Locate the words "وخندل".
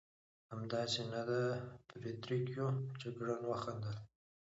3.47-3.95